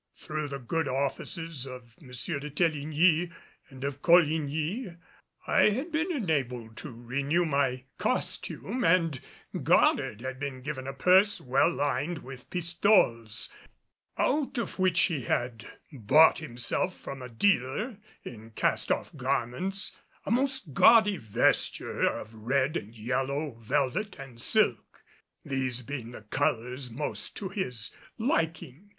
[0.15, 2.07] Through the good offices of M.
[2.09, 3.31] de Teligny,
[3.69, 4.95] and of Coligny,
[5.45, 9.21] I had been enabled to renew my costume; and
[9.61, 13.53] Goddard had been given a purse well lined with pistoles,
[14.17, 19.95] out of which he had bought himself from a dealer in cast off garments
[20.25, 25.03] a most gaudy vesture of red and yellow velvet and silk,
[25.45, 28.89] these being the colors most to his liking.